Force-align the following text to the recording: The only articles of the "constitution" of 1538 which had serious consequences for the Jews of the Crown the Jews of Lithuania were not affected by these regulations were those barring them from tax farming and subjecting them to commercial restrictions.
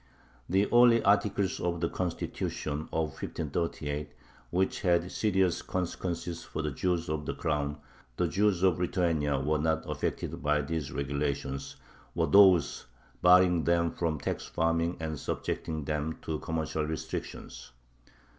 The 0.49 0.67
only 0.71 1.03
articles 1.03 1.59
of 1.59 1.79
the 1.79 1.87
"constitution" 1.87 2.89
of 2.91 3.11
1538 3.21 4.09
which 4.49 4.81
had 4.81 5.11
serious 5.11 5.61
consequences 5.61 6.43
for 6.43 6.63
the 6.63 6.71
Jews 6.71 7.07
of 7.07 7.27
the 7.27 7.35
Crown 7.35 7.77
the 8.17 8.27
Jews 8.27 8.63
of 8.63 8.79
Lithuania 8.79 9.39
were 9.39 9.59
not 9.59 9.87
affected 9.87 10.41
by 10.41 10.63
these 10.63 10.91
regulations 10.91 11.75
were 12.15 12.25
those 12.25 12.87
barring 13.21 13.65
them 13.65 13.91
from 13.91 14.19
tax 14.19 14.43
farming 14.47 14.97
and 14.99 15.19
subjecting 15.19 15.85
them 15.85 16.17
to 16.23 16.39
commercial 16.39 16.83
restrictions. 16.83 17.71